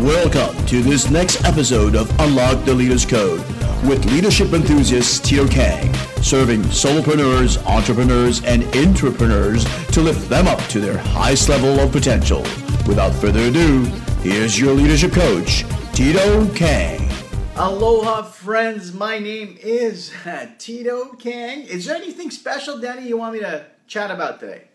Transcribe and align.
Welcome 0.00 0.64
to 0.64 0.82
this 0.82 1.10
next 1.10 1.44
episode 1.44 1.94
of 1.94 2.08
Unlock 2.20 2.64
the 2.64 2.72
Leader's 2.72 3.04
Code 3.04 3.40
with 3.84 4.02
leadership 4.06 4.54
enthusiast 4.54 5.26
Tito 5.26 5.46
Kang, 5.46 5.92
serving 6.22 6.62
solopreneurs, 6.62 7.62
entrepreneurs, 7.66 8.42
and 8.44 8.62
intrapreneurs 8.72 9.66
to 9.92 10.00
lift 10.00 10.26
them 10.30 10.48
up 10.48 10.58
to 10.68 10.80
their 10.80 10.96
highest 10.96 11.50
level 11.50 11.78
of 11.78 11.92
potential. 11.92 12.40
Without 12.86 13.12
further 13.12 13.40
ado, 13.40 13.84
here's 14.22 14.58
your 14.58 14.72
leadership 14.72 15.12
coach, 15.12 15.66
Tito 15.92 16.48
Kang. 16.54 17.06
Aloha, 17.56 18.22
friends. 18.22 18.94
My 18.94 19.18
name 19.18 19.58
is 19.60 20.14
Tito 20.58 21.12
Kang. 21.16 21.60
Is 21.60 21.84
there 21.84 21.96
anything 21.96 22.30
special, 22.30 22.78
Danny, 22.78 23.06
you 23.06 23.18
want 23.18 23.34
me 23.34 23.40
to 23.40 23.66
chat 23.86 24.10
about 24.10 24.40
today? 24.40 24.68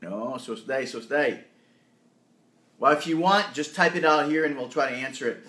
No, 0.00 0.36
so 0.38 0.56
stay, 0.56 0.86
so 0.86 0.98
stay. 0.98 1.44
Well, 2.82 2.90
if 2.90 3.06
you 3.06 3.16
want, 3.16 3.54
just 3.54 3.76
type 3.76 3.94
it 3.94 4.04
out 4.04 4.28
here 4.28 4.44
and 4.44 4.56
we'll 4.56 4.68
try 4.68 4.90
to 4.90 4.96
answer 4.96 5.28
it. 5.28 5.46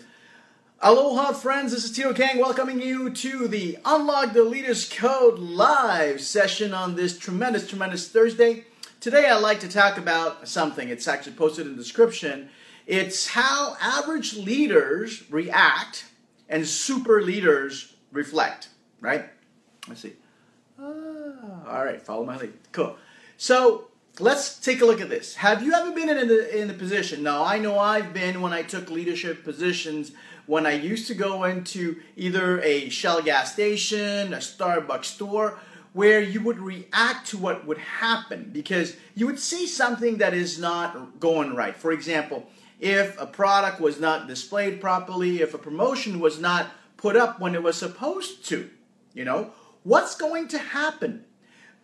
Aloha, 0.80 1.34
friends. 1.34 1.72
This 1.72 1.84
is 1.84 1.92
Tito 1.92 2.14
Kang 2.14 2.38
welcoming 2.38 2.80
you 2.80 3.09
to 3.09 3.48
the 3.48 3.80
Unlock 3.84 4.34
the 4.34 4.44
Leaders 4.44 4.88
Code 4.88 5.40
live 5.40 6.22
session 6.22 6.76
on 6.76 6.96
this 6.96 7.18
tremendous, 7.18 7.68
tremendous 7.68 8.08
Thursday. 8.08 8.66
Today, 9.00 9.26
I'd 9.26 9.38
like 9.38 9.59
to 9.62 9.68
talk 9.68 9.98
about 9.98 10.48
something. 10.48 10.90
It's 10.90 11.08
actually 11.08 11.34
posted 11.34 11.66
in 11.66 11.72
the 11.72 11.82
description. 11.82 12.50
It's 12.86 13.30
how 13.30 13.78
average 13.81 14.36
leaders 14.36 15.23
react 15.31 16.06
and 16.48 16.68
super 16.68 17.23
leaders 17.23 17.95
reflect, 18.12 18.70
right? 19.02 19.26
Let's 19.88 20.02
see. 20.02 20.14
Ah, 20.80 20.84
all 21.68 21.84
right, 21.84 22.00
follow 22.00 22.26
my 22.26 22.38
lead. 22.38 22.54
Cool. 22.72 22.95
So, 23.38 23.88
let's 24.20 24.59
take 24.59 24.81
a 24.81 24.85
look 24.85 25.02
at 25.02 25.09
this. 25.09 25.35
Have 25.35 25.63
you 25.63 25.73
ever 25.73 25.91
been 25.91 26.09
in 26.09 26.27
the 26.27 26.62
in 26.62 26.67
the 26.67 26.73
position? 26.73 27.23
Now 27.23 27.44
I 27.44 27.58
know 27.58 27.80
I've 27.80 28.14
been 28.14 28.42
when 28.42 28.53
I 28.53 28.61
took 28.61 28.89
leadership 28.89 29.44
positions 29.44 30.11
when 30.45 30.66
I 30.66 30.73
used 30.73 31.08
to 31.08 31.14
go 31.14 31.45
into 31.45 32.02
either 32.16 32.59
a 32.61 32.89
Shell 32.89 33.23
gas 33.23 33.53
station, 33.53 34.34
a 34.34 34.38
Starbucks 34.38 35.06
store, 35.06 35.58
where 35.94 36.22
you 36.22 36.41
would 36.41 36.59
react 36.59 37.28
to 37.28 37.38
what 37.38 37.66
would 37.66 37.78
happen 37.78 38.50
because 38.52 38.95
you 39.16 39.25
would 39.25 39.39
see 39.39 39.67
something 39.67 40.17
that 40.17 40.34
is 40.34 40.59
not 40.59 41.19
going 41.19 41.56
right. 41.56 41.75
For 41.75 41.91
example, 41.91 42.47
if 42.80 43.19
a 43.22 43.25
product 43.25 43.80
was 43.80 44.00
not 44.00 44.28
displayed 44.28 44.81
properly, 44.81 45.41
if 45.41 45.53
a 45.53 45.58
promotion 45.58 46.19
was 46.19 46.39
not 46.39 46.72
put 46.97 47.16
up 47.16 47.39
when 47.39 47.56
it 47.56 47.64
was 47.64 47.78
supposed 47.78 48.45
to, 48.47 48.69
you 49.14 49.23
know, 49.23 49.52
what's 49.84 50.16
going 50.16 50.47
to 50.50 50.58
happen? 50.58 51.25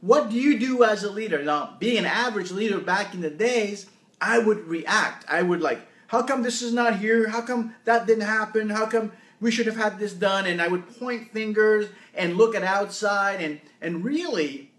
What 0.02 0.30
do 0.30 0.38
you 0.38 0.58
do 0.58 0.84
as 0.84 1.04
a 1.04 1.12
leader? 1.12 1.44
Now, 1.44 1.76
being 1.80 1.98
an 1.98 2.06
average 2.06 2.52
leader 2.52 2.80
back 2.80 3.14
in 3.14 3.22
the 3.22 3.30
days, 3.30 3.88
I 4.22 4.40
would 4.40 4.68
react. 4.68 5.26
I 5.30 5.42
would 5.42 5.62
like, 5.62 5.82
how 6.08 6.24
come 6.24 6.44
this 6.44 6.62
is 6.62 6.74
not 6.74 6.98
here? 6.98 7.30
How 7.30 7.42
come 7.42 7.76
that 7.86 8.08
didn't 8.08 8.26
happen? 8.26 8.70
How 8.70 8.86
come 8.86 9.12
we 9.42 9.52
should 9.52 9.66
have 9.66 9.76
had 9.76 10.00
this 10.00 10.14
done? 10.14 10.46
And 10.46 10.62
I 10.62 10.68
would 10.68 10.88
point 10.98 11.32
fingers 11.32 11.88
and 12.14 12.38
look 12.38 12.56
at 12.56 12.64
outside 12.64 13.42
and, 13.42 13.60
and 13.82 14.04
really 14.04 14.72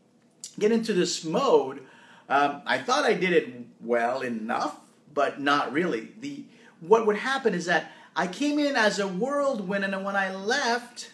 get 0.58 0.72
into 0.72 0.92
this 0.92 1.24
mode. 1.24 1.80
Um, 2.28 2.62
I 2.66 2.78
thought 2.78 3.04
I 3.04 3.14
did 3.14 3.32
it 3.32 3.54
well 3.80 4.22
enough, 4.22 4.78
but 5.12 5.40
not 5.40 5.72
really. 5.72 6.12
The 6.20 6.44
what 6.80 7.06
would 7.06 7.16
happen 7.16 7.52
is 7.52 7.66
that 7.66 7.92
I 8.16 8.26
came 8.26 8.58
in 8.58 8.74
as 8.74 8.98
a 8.98 9.06
whirlwind, 9.06 9.84
and 9.84 10.04
when 10.04 10.16
I 10.16 10.34
left, 10.34 11.10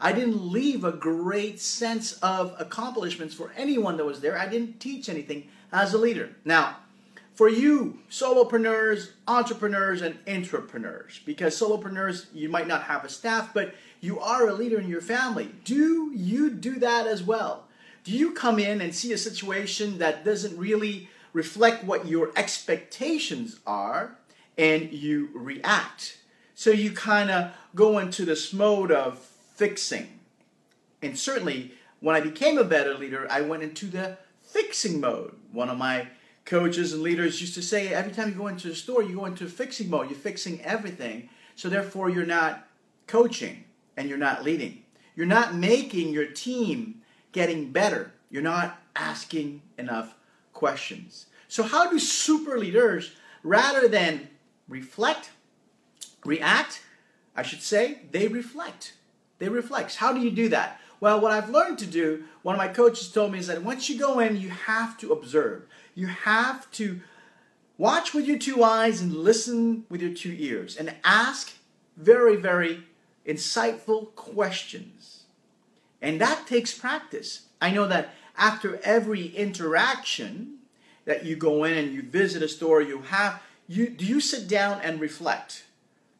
I 0.00 0.12
didn't 0.12 0.52
leave 0.52 0.84
a 0.84 0.92
great 0.92 1.60
sense 1.60 2.12
of 2.14 2.54
accomplishments 2.58 3.34
for 3.34 3.52
anyone 3.56 3.96
that 3.96 4.04
was 4.04 4.20
there. 4.20 4.38
I 4.38 4.48
didn't 4.48 4.78
teach 4.78 5.08
anything 5.08 5.48
as 5.72 5.92
a 5.92 5.98
leader. 5.98 6.36
Now, 6.44 6.76
for 7.34 7.48
you, 7.48 8.00
solopreneurs, 8.10 9.10
entrepreneurs, 9.26 10.02
and 10.02 10.24
intrapreneurs, 10.24 11.24
because 11.24 11.58
solopreneurs, 11.58 12.26
you 12.32 12.48
might 12.48 12.66
not 12.66 12.82
have 12.82 13.04
a 13.04 13.08
staff, 13.08 13.54
but 13.54 13.74
you 14.00 14.18
are 14.18 14.48
a 14.48 14.54
leader 14.54 14.80
in 14.80 14.88
your 14.88 15.00
family. 15.00 15.50
Do 15.64 16.12
you 16.14 16.50
do 16.50 16.78
that 16.80 17.06
as 17.06 17.22
well? 17.22 17.64
Do 18.04 18.12
you 18.12 18.32
come 18.32 18.58
in 18.58 18.80
and 18.80 18.94
see 18.94 19.12
a 19.12 19.18
situation 19.18 19.98
that 19.98 20.24
doesn't 20.24 20.58
really 20.58 21.08
reflect 21.32 21.84
what 21.84 22.06
your 22.06 22.30
expectations 22.36 23.60
are 23.66 24.16
and 24.56 24.92
you 24.92 25.30
react? 25.34 26.18
So 26.54 26.70
you 26.70 26.90
kind 26.90 27.30
of 27.30 27.52
go 27.74 27.98
into 27.98 28.24
this 28.24 28.52
mode 28.52 28.90
of 28.90 29.28
fixing. 29.58 30.06
And 31.02 31.18
certainly, 31.18 31.72
when 31.98 32.14
I 32.14 32.20
became 32.20 32.58
a 32.58 32.64
better 32.64 32.94
leader, 32.94 33.26
I 33.28 33.40
went 33.40 33.64
into 33.64 33.86
the 33.86 34.16
fixing 34.40 35.00
mode. 35.00 35.34
One 35.52 35.68
of 35.68 35.76
my 35.76 36.06
coaches 36.44 36.92
and 36.92 37.02
leaders 37.02 37.40
used 37.40 37.54
to 37.54 37.62
say 37.62 37.88
every 37.88 38.12
time 38.12 38.28
you 38.28 38.34
go 38.34 38.46
into 38.46 38.70
a 38.70 38.74
store, 38.74 39.02
you 39.02 39.16
go 39.16 39.26
into 39.26 39.46
fixing 39.48 39.90
mode. 39.90 40.08
You're 40.08 40.18
fixing 40.18 40.62
everything. 40.62 41.28
So, 41.56 41.68
therefore, 41.68 42.08
you're 42.08 42.24
not 42.24 42.68
coaching 43.08 43.64
and 43.96 44.08
you're 44.08 44.16
not 44.16 44.44
leading. 44.44 44.84
You're 45.16 45.26
not 45.26 45.54
making 45.54 46.10
your 46.10 46.26
team 46.26 47.02
getting 47.32 47.72
better. 47.72 48.12
You're 48.30 48.42
not 48.42 48.80
asking 48.94 49.62
enough 49.76 50.14
questions. 50.52 51.26
So, 51.48 51.64
how 51.64 51.90
do 51.90 51.98
super 51.98 52.58
leaders, 52.58 53.10
rather 53.42 53.88
than 53.88 54.28
reflect, 54.68 55.30
react, 56.24 56.82
I 57.34 57.42
should 57.42 57.62
say, 57.62 58.02
they 58.12 58.28
reflect. 58.28 58.92
They 59.38 59.48
reflect. 59.48 59.96
How 59.96 60.12
do 60.12 60.20
you 60.20 60.30
do 60.30 60.48
that? 60.48 60.80
Well, 61.00 61.20
what 61.20 61.30
I've 61.32 61.50
learned 61.50 61.78
to 61.78 61.86
do, 61.86 62.24
one 62.42 62.54
of 62.54 62.58
my 62.58 62.68
coaches 62.68 63.10
told 63.10 63.32
me 63.32 63.38
is 63.38 63.46
that 63.46 63.62
once 63.62 63.88
you 63.88 63.98
go 63.98 64.18
in, 64.18 64.36
you 64.36 64.50
have 64.50 64.98
to 64.98 65.12
observe. 65.12 65.62
You 65.94 66.08
have 66.08 66.70
to 66.72 67.00
watch 67.76 68.12
with 68.12 68.26
your 68.26 68.38
two 68.38 68.64
eyes 68.64 69.00
and 69.00 69.14
listen 69.14 69.84
with 69.88 70.02
your 70.02 70.12
two 70.12 70.34
ears 70.36 70.76
and 70.76 70.94
ask 71.04 71.52
very, 71.96 72.36
very 72.36 72.84
insightful 73.26 74.14
questions. 74.16 75.22
And 76.02 76.20
that 76.20 76.46
takes 76.46 76.76
practice. 76.76 77.46
I 77.60 77.70
know 77.70 77.86
that 77.86 78.14
after 78.36 78.80
every 78.82 79.26
interaction 79.26 80.58
that 81.04 81.24
you 81.24 81.36
go 81.36 81.64
in 81.64 81.76
and 81.76 81.92
you 81.92 82.02
visit 82.02 82.42
a 82.42 82.48
store, 82.48 82.80
you 82.80 83.02
have 83.02 83.42
you 83.66 83.90
do 83.90 84.04
you 84.04 84.20
sit 84.20 84.48
down 84.48 84.80
and 84.82 85.00
reflect? 85.00 85.64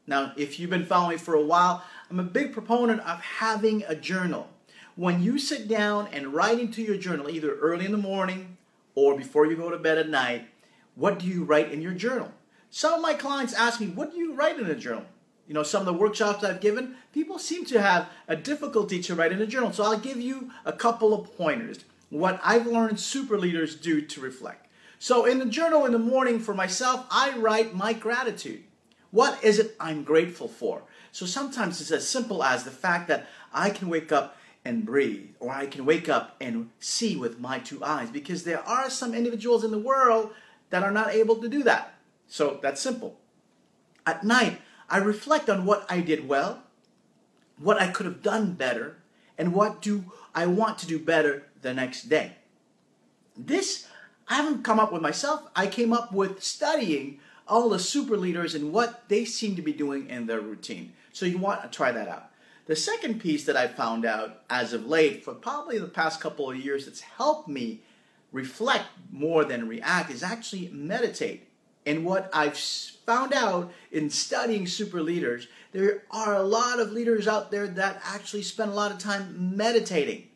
Now, 0.06 0.32
if 0.36 0.58
you've 0.58 0.70
been 0.70 0.86
following 0.86 1.16
me 1.16 1.18
for 1.18 1.34
a 1.34 1.42
while, 1.42 1.84
I'm 2.10 2.20
a 2.20 2.24
big 2.24 2.54
proponent 2.54 3.00
of 3.02 3.20
having 3.20 3.84
a 3.86 3.94
journal. 3.94 4.48
When 4.96 5.22
you 5.22 5.38
sit 5.38 5.68
down 5.68 6.08
and 6.10 6.32
write 6.32 6.58
into 6.58 6.80
your 6.82 6.96
journal, 6.96 7.28
either 7.28 7.54
early 7.56 7.84
in 7.84 7.92
the 7.92 7.98
morning 7.98 8.56
or 8.94 9.14
before 9.14 9.44
you 9.44 9.56
go 9.56 9.70
to 9.70 9.76
bed 9.76 9.98
at 9.98 10.08
night, 10.08 10.48
what 10.94 11.18
do 11.18 11.26
you 11.26 11.44
write 11.44 11.70
in 11.70 11.82
your 11.82 11.92
journal? 11.92 12.32
Some 12.70 12.94
of 12.94 13.02
my 13.02 13.12
clients 13.12 13.52
ask 13.52 13.78
me, 13.78 13.88
what 13.88 14.12
do 14.12 14.18
you 14.18 14.32
write 14.32 14.58
in 14.58 14.66
a 14.66 14.74
journal? 14.74 15.04
You 15.46 15.52
know, 15.52 15.62
some 15.62 15.80
of 15.80 15.86
the 15.86 15.92
workshops 15.92 16.42
I've 16.42 16.62
given, 16.62 16.96
people 17.12 17.38
seem 17.38 17.66
to 17.66 17.80
have 17.80 18.08
a 18.26 18.36
difficulty 18.36 19.02
to 19.02 19.14
write 19.14 19.32
in 19.32 19.42
a 19.42 19.46
journal. 19.46 19.72
So 19.72 19.84
I'll 19.84 19.98
give 19.98 20.20
you 20.20 20.50
a 20.64 20.72
couple 20.72 21.12
of 21.12 21.36
pointers. 21.36 21.84
What 22.08 22.40
I've 22.42 22.66
learned 22.66 22.98
super 22.98 23.38
leaders 23.38 23.74
do 23.74 24.00
to 24.00 24.20
reflect. 24.20 24.66
So 24.98 25.26
in 25.26 25.38
the 25.38 25.46
journal 25.46 25.84
in 25.84 25.92
the 25.92 25.98
morning 25.98 26.38
for 26.38 26.54
myself, 26.54 27.06
I 27.10 27.36
write 27.36 27.74
my 27.74 27.92
gratitude. 27.92 28.64
What 29.10 29.42
is 29.44 29.58
it 29.58 29.76
I'm 29.78 30.04
grateful 30.04 30.48
for? 30.48 30.82
So 31.18 31.26
sometimes 31.26 31.80
it's 31.80 31.90
as 31.90 32.08
simple 32.08 32.44
as 32.44 32.62
the 32.62 32.70
fact 32.70 33.08
that 33.08 33.26
I 33.52 33.70
can 33.70 33.88
wake 33.88 34.12
up 34.12 34.36
and 34.64 34.86
breathe, 34.86 35.30
or 35.40 35.50
I 35.50 35.66
can 35.66 35.84
wake 35.84 36.08
up 36.08 36.36
and 36.40 36.70
see 36.78 37.16
with 37.16 37.40
my 37.40 37.58
two 37.58 37.82
eyes, 37.82 38.08
because 38.08 38.44
there 38.44 38.60
are 38.60 38.88
some 38.88 39.14
individuals 39.14 39.64
in 39.64 39.72
the 39.72 39.80
world 39.80 40.30
that 40.70 40.84
are 40.84 40.92
not 40.92 41.10
able 41.10 41.34
to 41.38 41.48
do 41.48 41.64
that. 41.64 41.94
So 42.28 42.60
that's 42.62 42.80
simple. 42.80 43.18
At 44.06 44.22
night, 44.22 44.60
I 44.88 44.98
reflect 44.98 45.50
on 45.50 45.64
what 45.64 45.84
I 45.90 46.02
did 46.02 46.28
well, 46.28 46.62
what 47.58 47.82
I 47.82 47.88
could 47.88 48.06
have 48.06 48.22
done 48.22 48.52
better, 48.52 48.98
and 49.36 49.52
what 49.52 49.82
do 49.82 50.04
I 50.36 50.46
want 50.46 50.78
to 50.78 50.86
do 50.86 51.00
better 51.00 51.46
the 51.62 51.74
next 51.74 52.04
day. 52.04 52.34
This 53.36 53.88
I 54.28 54.36
haven't 54.36 54.62
come 54.62 54.78
up 54.78 54.92
with 54.92 55.02
myself. 55.02 55.42
I 55.56 55.66
came 55.66 55.92
up 55.92 56.12
with 56.12 56.44
studying 56.44 57.18
all 57.48 57.70
the 57.70 57.80
super 57.80 58.16
leaders 58.16 58.54
and 58.54 58.72
what 58.72 59.08
they 59.08 59.24
seem 59.24 59.56
to 59.56 59.62
be 59.62 59.72
doing 59.72 60.08
in 60.08 60.26
their 60.26 60.40
routine. 60.40 60.92
So 61.18 61.26
you 61.26 61.38
want 61.38 61.62
to 61.62 61.68
try 61.68 61.90
that 61.90 62.06
out. 62.06 62.30
The 62.66 62.76
second 62.76 63.20
piece 63.20 63.44
that 63.46 63.56
I 63.56 63.66
found 63.66 64.04
out 64.04 64.42
as 64.48 64.72
of 64.72 64.86
late, 64.86 65.24
for 65.24 65.34
probably 65.34 65.76
the 65.76 65.88
past 65.88 66.20
couple 66.20 66.48
of 66.48 66.56
years, 66.56 66.84
that's 66.84 67.00
helped 67.00 67.48
me 67.48 67.80
reflect 68.30 68.84
more 69.10 69.44
than 69.44 69.66
react 69.66 70.12
is 70.12 70.22
actually 70.22 70.68
meditate. 70.72 71.48
And 71.84 72.04
what 72.04 72.30
I've 72.32 72.56
found 72.56 73.34
out 73.34 73.72
in 73.90 74.10
studying 74.10 74.68
super 74.68 75.02
leaders, 75.02 75.48
there 75.72 76.04
are 76.12 76.36
a 76.36 76.42
lot 76.44 76.78
of 76.78 76.92
leaders 76.92 77.26
out 77.26 77.50
there 77.50 77.66
that 77.66 78.00
actually 78.04 78.44
spend 78.44 78.70
a 78.70 78.74
lot 78.74 78.92
of 78.92 78.98
time 78.98 79.56
meditating 79.56 80.28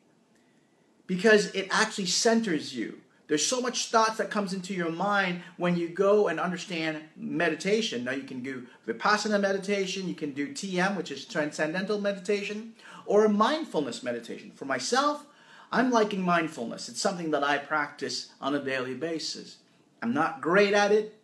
because 1.07 1.55
it 1.55 1.69
actually 1.71 2.07
centers 2.07 2.75
you. 2.75 3.02
There's 3.33 3.47
so 3.47 3.63
much 3.63 3.87
thoughts 3.87 4.19
that 4.19 4.31
comes 4.31 4.53
into 4.53 4.75
your 4.75 4.91
mind 4.91 5.41
when 5.57 5.75
you 5.75 5.89
go 5.89 6.29
and 6.29 6.39
understand 6.39 6.99
meditation. 7.17 8.05
Now 8.05 8.13
you 8.13 8.25
can 8.25 8.43
do 8.43 8.67
vipassana 8.87 9.41
meditation, 9.41 10.07
you 10.07 10.15
can 10.15 10.33
do 10.33 10.53
TM, 10.53 10.99
which 10.99 11.11
is 11.11 11.25
transcendental 11.25 11.99
meditation, 11.99 12.75
or 13.07 13.25
a 13.25 13.31
mindfulness 13.31 14.03
meditation. 14.03 14.53
For 14.55 14.67
myself, 14.67 15.25
I'm 15.73 15.91
liking 15.91 16.21
mindfulness. 16.21 16.91
It's 16.91 17.01
something 17.01 17.31
that 17.31 17.43
I 17.43 17.57
practice 17.57 18.33
on 18.39 18.55
a 18.55 18.63
daily 18.63 18.93
basis. 18.93 19.57
I'm 20.03 20.13
not 20.13 20.43
great 20.43 20.75
at 20.75 20.93
it. 20.93 21.19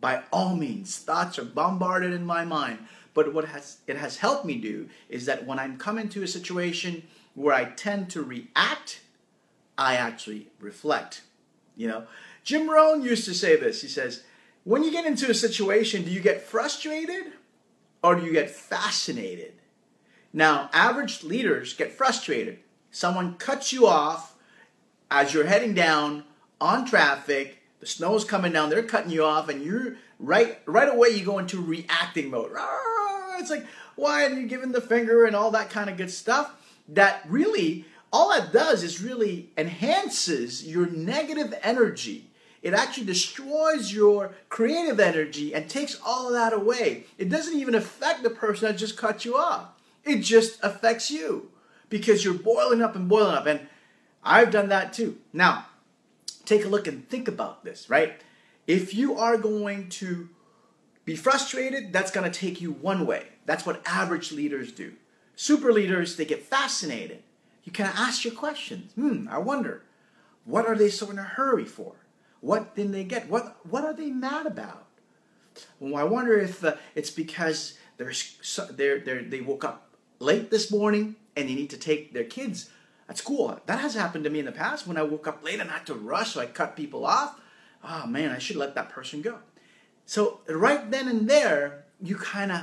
By 0.00 0.24
all 0.32 0.56
means, 0.56 0.98
thoughts 0.98 1.38
are 1.38 1.44
bombarded 1.44 2.12
in 2.12 2.26
my 2.26 2.44
mind. 2.44 2.80
But 3.14 3.32
what 3.32 3.44
has 3.44 3.78
it 3.86 3.96
has 3.98 4.16
helped 4.16 4.44
me 4.44 4.56
do 4.56 4.88
is 5.08 5.26
that 5.26 5.46
when 5.46 5.60
I'm 5.60 5.78
coming 5.78 6.08
to 6.08 6.24
a 6.24 6.26
situation 6.26 7.04
where 7.36 7.54
I 7.54 7.66
tend 7.66 8.10
to 8.10 8.24
react, 8.24 9.02
I 9.78 9.94
actually 9.94 10.48
reflect. 10.58 11.22
You 11.76 11.88
know, 11.88 12.06
Jim 12.42 12.68
Rohn 12.68 13.02
used 13.02 13.24
to 13.24 13.34
say 13.34 13.56
this. 13.56 13.82
He 13.82 13.88
says, 13.88 14.22
"When 14.64 14.84
you 14.84 14.90
get 14.90 15.06
into 15.06 15.30
a 15.30 15.34
situation, 15.34 16.04
do 16.04 16.10
you 16.10 16.20
get 16.20 16.42
frustrated 16.42 17.32
or 18.02 18.14
do 18.14 18.24
you 18.24 18.32
get 18.32 18.50
fascinated?" 18.50 19.54
Now, 20.32 20.68
average 20.72 21.22
leaders 21.22 21.74
get 21.74 21.92
frustrated. 21.92 22.58
Someone 22.90 23.34
cuts 23.34 23.72
you 23.72 23.86
off 23.86 24.34
as 25.10 25.32
you're 25.34 25.46
heading 25.46 25.74
down 25.74 26.24
on 26.60 26.86
traffic. 26.86 27.58
The 27.80 27.86
snow's 27.86 28.24
coming 28.24 28.52
down. 28.52 28.70
They're 28.70 28.82
cutting 28.82 29.10
you 29.10 29.24
off, 29.24 29.48
and 29.48 29.62
you're 29.62 29.96
right 30.18 30.60
right 30.66 30.88
away. 30.88 31.10
You 31.10 31.24
go 31.24 31.38
into 31.38 31.60
reacting 31.60 32.30
mode. 32.30 32.52
It's 33.38 33.50
like, 33.50 33.66
why 33.96 34.24
are 34.24 34.30
you 34.30 34.46
giving 34.46 34.72
the 34.72 34.80
finger 34.80 35.24
and 35.24 35.36
all 35.36 35.50
that 35.50 35.70
kind 35.70 35.90
of 35.90 35.96
good 35.96 36.10
stuff? 36.10 36.52
That 36.88 37.22
really, 37.28 37.84
all 38.14 38.28
that 38.28 38.52
does 38.52 38.84
is 38.84 39.02
really 39.02 39.50
enhances 39.58 40.64
your 40.64 40.86
negative 40.86 41.52
energy. 41.64 42.30
It 42.62 42.72
actually 42.72 43.06
destroys 43.06 43.92
your 43.92 44.36
creative 44.48 45.00
energy 45.00 45.52
and 45.52 45.68
takes 45.68 45.98
all 46.06 46.28
of 46.28 46.34
that 46.34 46.52
away. 46.52 47.06
It 47.18 47.28
doesn't 47.28 47.58
even 47.58 47.74
affect 47.74 48.22
the 48.22 48.30
person 48.30 48.68
that 48.68 48.78
just 48.78 48.96
cut 48.96 49.24
you 49.24 49.36
off. 49.36 49.66
It 50.04 50.20
just 50.20 50.62
affects 50.62 51.10
you 51.10 51.50
because 51.88 52.24
you're 52.24 52.34
boiling 52.34 52.82
up 52.82 52.94
and 52.94 53.08
boiling 53.08 53.34
up. 53.34 53.46
And 53.46 53.66
I've 54.22 54.52
done 54.52 54.68
that 54.68 54.92
too. 54.92 55.18
Now, 55.32 55.66
take 56.44 56.64
a 56.64 56.68
look 56.68 56.86
and 56.86 57.08
think 57.08 57.26
about 57.26 57.64
this, 57.64 57.90
right? 57.90 58.20
If 58.68 58.94
you 58.94 59.18
are 59.18 59.36
going 59.36 59.88
to 59.88 60.28
be 61.04 61.16
frustrated, 61.16 61.92
that's 61.92 62.12
going 62.12 62.30
to 62.30 62.38
take 62.40 62.60
you 62.60 62.70
one 62.70 63.06
way. 63.06 63.26
That's 63.44 63.66
what 63.66 63.82
average 63.84 64.30
leaders 64.30 64.70
do. 64.70 64.92
Super 65.34 65.72
leaders, 65.72 66.14
they 66.14 66.24
get 66.24 66.44
fascinated. 66.44 67.24
You 67.64 67.72
of 67.72 67.94
ask 67.96 68.24
your 68.24 68.34
questions. 68.34 68.92
Hmm, 68.92 69.26
I 69.30 69.38
wonder, 69.38 69.82
what 70.44 70.66
are 70.66 70.76
they 70.76 70.90
so 70.90 71.10
in 71.10 71.18
a 71.18 71.22
hurry 71.22 71.64
for? 71.64 71.94
What 72.40 72.76
didn't 72.76 72.92
they 72.92 73.04
get? 73.04 73.28
What, 73.28 73.56
what 73.68 73.84
are 73.84 73.94
they 73.94 74.10
mad 74.10 74.46
about? 74.46 74.86
Well, 75.80 75.96
I 75.96 76.04
wonder 76.04 76.38
if 76.38 76.62
uh, 76.62 76.74
it's 76.94 77.10
because 77.10 77.78
they're, 77.96 78.12
they're, 78.70 79.00
they're, 79.00 79.22
they 79.22 79.40
woke 79.40 79.64
up 79.64 79.88
late 80.18 80.50
this 80.50 80.70
morning 80.70 81.16
and 81.36 81.48
they 81.48 81.54
need 81.54 81.70
to 81.70 81.78
take 81.78 82.12
their 82.12 82.24
kids 82.24 82.70
at 83.08 83.18
school. 83.18 83.58
That 83.66 83.80
has 83.80 83.94
happened 83.94 84.24
to 84.24 84.30
me 84.30 84.40
in 84.40 84.44
the 84.44 84.52
past 84.52 84.86
when 84.86 84.96
I 84.96 85.02
woke 85.02 85.26
up 85.26 85.42
late 85.42 85.60
and 85.60 85.70
I 85.70 85.74
had 85.74 85.86
to 85.86 85.94
rush, 85.94 86.32
so 86.32 86.40
I 86.40 86.46
cut 86.46 86.76
people 86.76 87.06
off. 87.06 87.40
Oh 87.82 88.06
man, 88.06 88.30
I 88.30 88.38
should 88.38 88.56
let 88.56 88.74
that 88.74 88.90
person 88.90 89.22
go. 89.22 89.38
So 90.06 90.40
right 90.48 90.90
then 90.90 91.08
and 91.08 91.28
there, 91.28 91.84
you 92.00 92.16
kind 92.16 92.52
of 92.52 92.62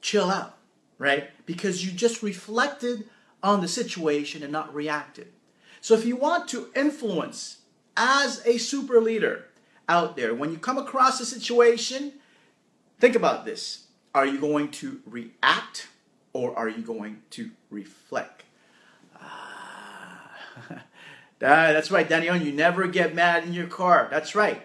chill 0.00 0.30
out, 0.30 0.56
right? 0.98 1.30
Because 1.46 1.84
you 1.84 1.92
just 1.92 2.22
reflected 2.22 3.08
on 3.44 3.60
the 3.60 3.68
situation 3.68 4.42
and 4.42 4.50
not 4.50 4.74
reacted. 4.74 5.28
So 5.80 5.94
if 5.94 6.04
you 6.04 6.16
want 6.16 6.48
to 6.48 6.70
influence 6.74 7.58
as 7.96 8.44
a 8.44 8.58
super 8.58 9.00
leader 9.00 9.44
out 9.88 10.16
there, 10.16 10.34
when 10.34 10.50
you 10.50 10.58
come 10.58 10.78
across 10.78 11.20
a 11.20 11.26
situation, 11.26 12.14
think 12.98 13.14
about 13.14 13.44
this. 13.44 13.84
Are 14.14 14.26
you 14.26 14.40
going 14.40 14.70
to 14.72 15.00
react 15.06 15.86
or 16.32 16.58
are 16.58 16.68
you 16.68 16.82
going 16.82 17.22
to 17.30 17.50
reflect? 17.70 18.42
Ah, 19.20 20.32
that's 21.38 21.90
right, 21.92 22.08
Daniel. 22.08 22.34
You 22.34 22.52
never 22.52 22.88
get 22.88 23.14
mad 23.14 23.44
in 23.44 23.52
your 23.52 23.66
car. 23.68 24.08
That's 24.10 24.34
right 24.34 24.62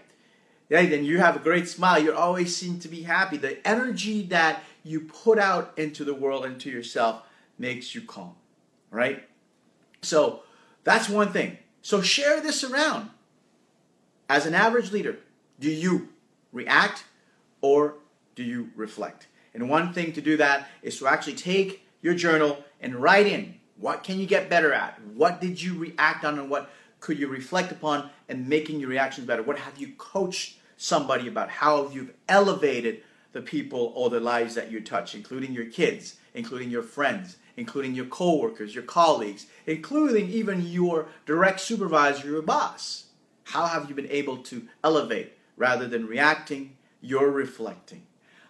yeah, 0.69 0.85
then 0.85 1.03
you 1.03 1.17
have 1.17 1.35
a 1.35 1.39
great 1.39 1.67
smile. 1.67 2.01
You 2.01 2.13
always 2.13 2.55
seem 2.55 2.79
to 2.79 2.87
be 2.87 3.01
happy. 3.01 3.37
The 3.37 3.67
energy 3.67 4.23
that 4.27 4.63
you 4.83 5.01
put 5.01 5.39
out 5.39 5.73
into 5.77 6.05
the 6.05 6.13
world 6.13 6.45
and 6.45 6.59
to 6.61 6.69
yourself 6.69 7.23
makes 7.57 7.95
you 7.95 8.01
calm, 8.01 8.35
right? 8.91 9.27
So 10.01 10.43
that's 10.83 11.09
one 11.09 11.31
thing. 11.31 11.57
So 11.81 12.01
share 12.01 12.41
this 12.41 12.63
around. 12.63 13.09
As 14.27 14.45
an 14.45 14.53
average 14.53 14.91
leader, 14.91 15.17
do 15.59 15.69
you 15.69 16.09
react 16.51 17.03
or 17.61 17.95
do 18.35 18.43
you 18.43 18.69
reflect? 18.75 19.27
And 19.53 19.69
one 19.69 19.93
thing 19.93 20.13
to 20.13 20.21
do 20.21 20.37
that 20.37 20.67
is 20.81 20.99
to 20.99 21.07
actually 21.07 21.33
take 21.33 21.85
your 22.01 22.13
journal 22.13 22.63
and 22.79 22.95
write 22.95 23.27
in 23.27 23.55
what 23.77 24.03
can 24.03 24.19
you 24.19 24.25
get 24.25 24.49
better 24.49 24.73
at? 24.73 25.01
What 25.15 25.41
did 25.41 25.61
you 25.61 25.77
react 25.77 26.25
on 26.25 26.37
and 26.37 26.49
what 26.49 26.69
could 26.99 27.17
you 27.17 27.27
reflect 27.27 27.71
upon 27.71 28.09
and 28.27 28.47
making 28.47 28.79
your 28.79 28.89
reactions 28.89 29.25
better? 29.25 29.41
What 29.41 29.57
have 29.57 29.77
you 29.77 29.93
coached 29.97 30.57
somebody 30.77 31.27
about 31.27 31.49
how 31.49 31.83
have 31.83 31.93
you've 31.93 32.13
elevated 32.27 33.03
the 33.31 33.41
people 33.41 33.93
or 33.95 34.09
the 34.09 34.19
lives 34.19 34.55
that 34.55 34.71
you 34.71 34.81
touch, 34.81 35.13
including 35.15 35.53
your 35.53 35.65
kids, 35.65 36.15
including 36.33 36.69
your 36.69 36.83
friends, 36.83 37.37
including 37.55 37.93
your 37.93 38.05
coworkers, 38.05 38.73
your 38.73 38.83
colleagues, 38.83 39.45
including 39.65 40.29
even 40.29 40.65
your 40.65 41.07
direct 41.25 41.59
supervisor, 41.59 42.27
your 42.27 42.41
boss. 42.41 43.05
How 43.43 43.65
have 43.65 43.89
you 43.89 43.95
been 43.95 44.09
able 44.09 44.37
to 44.37 44.67
elevate 44.83 45.33
rather 45.57 45.87
than 45.87 46.07
reacting? 46.07 46.77
You're 47.01 47.31
reflecting. 47.31 48.03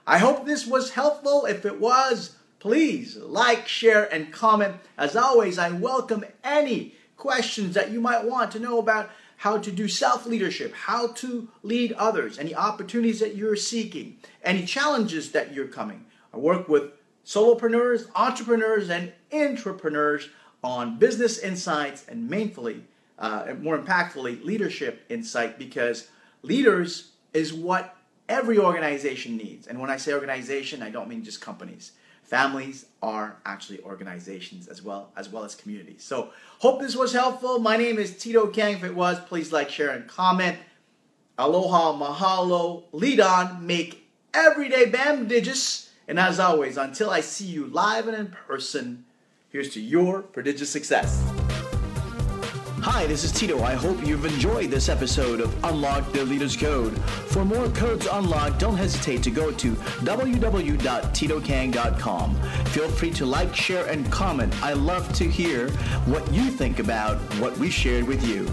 I 0.06 0.18
hope 0.18 0.46
this 0.46 0.66
was 0.66 0.92
helpful. 0.92 1.46
If 1.46 1.66
it 1.66 1.80
was, 1.80 2.36
please 2.60 3.16
like, 3.18 3.68
share, 3.68 4.12
and 4.14 4.32
comment. 4.32 4.76
As 4.98 5.16
always, 5.16 5.58
I 5.58 5.70
welcome 5.72 6.26
any 6.44 6.96
questions 7.16 7.76
that 7.76 7.92
you 7.92 8.02
might 8.02 8.26
want 8.26 8.52
to 8.52 8.60
know 8.60 8.80
about 8.80 9.10
how 9.40 9.58
to 9.58 9.72
do 9.72 9.88
self 9.88 10.26
leadership, 10.26 10.74
how 10.74 11.08
to 11.08 11.48
lead 11.64 11.94
others, 11.94 12.38
any 12.38 12.54
opportunities 12.54 13.22
that 13.22 13.36
you're 13.36 13.56
seeking, 13.56 14.18
any 14.44 14.66
challenges 14.66 15.32
that 15.32 15.54
you're 15.54 15.68
coming. 15.68 16.06
I 16.34 16.38
work 16.38 16.68
with 16.68 16.92
solopreneurs, 17.26 18.10
entrepreneurs, 18.16 18.90
and 18.90 19.14
intrapreneurs 19.32 20.28
on 20.62 21.00
business 21.00 21.40
insights 21.40 22.06
and 22.10 22.30
mainly, 22.30 22.84
uh, 23.18 23.54
more 23.62 23.78
impactfully, 23.78 24.44
leadership 24.44 25.06
insight 25.08 25.58
because 25.58 26.10
leaders 26.42 27.12
is 27.34 27.54
what 27.54 27.96
every 28.28 28.58
organization 28.58 29.38
needs. 29.38 29.68
And 29.68 29.80
when 29.80 29.90
I 29.90 29.96
say 29.96 30.14
organization, 30.14 30.84
I 30.84 30.90
don't 30.90 31.08
mean 31.08 31.24
just 31.24 31.40
companies. 31.40 31.94
Families 32.30 32.86
are 33.02 33.38
actually 33.44 33.82
organizations 33.82 34.68
as 34.68 34.84
well 34.84 35.12
as 35.18 35.30
well 35.30 35.44
as 35.44 35.56
communities. 35.56 36.04
So 36.04 36.30
hope 36.60 36.80
this 36.80 36.96
was 36.96 37.12
helpful. 37.12 37.58
My 37.58 37.76
name 37.76 37.98
is 37.98 38.16
Tito 38.16 38.46
Kang. 38.46 38.76
If 38.76 38.84
it 38.84 38.94
was, 38.94 39.20
please 39.22 39.52
like, 39.52 39.72
share, 39.72 39.90
and 39.90 40.08
comment. 40.08 40.60
Aloha, 41.40 41.92
mahalo, 41.98 42.84
lead 42.92 43.20
on, 43.20 43.66
make 43.66 44.08
everyday 44.32 44.86
bam 44.86 45.28
digits. 45.28 45.90
And 46.08 46.20
as 46.20 46.40
always, 46.40 46.78
until 46.78 47.10
I 47.10 47.22
see 47.22 47.46
you 47.46 47.66
live 47.66 48.08
and 48.08 48.16
in 48.16 48.28
person, 48.28 49.06
here's 49.50 49.74
to 49.74 49.82
your 49.82 50.22
prodigious 50.22 50.70
success. 50.70 51.24
Hi, 52.82 53.06
this 53.08 53.26
is 53.26 53.34
Tito. 53.34 53.62
I 53.62 53.74
hope 53.74 54.06
you've 54.06 54.24
enjoyed 54.24 54.72
this 54.72 54.88
episode 54.88 55.42
of 55.42 55.54
Unlock 55.66 56.14
the 56.14 56.24
Leader's 56.24 56.56
Code. 56.56 56.98
For 57.28 57.44
more 57.44 57.68
codes 57.70 58.08
unlocked, 58.10 58.60
don't 58.60 58.78
hesitate 58.78 59.22
to 59.24 59.32
go 59.32 59.52
to 59.52 59.74
www.titokang.com. 59.74 62.36
Feel 62.68 62.90
free 62.90 63.12
to 63.12 63.26
like, 63.26 63.54
share, 63.54 63.86
and 63.88 64.10
comment. 64.10 64.56
I 64.64 64.72
love 64.74 65.12
to 65.16 65.26
hear 65.26 65.70
what 66.06 66.32
you 66.32 66.50
think 66.50 66.80
about 66.80 67.18
what 67.40 67.58
we 67.58 67.70
shared 67.70 68.08
with 68.08 68.26
you. 68.26 68.50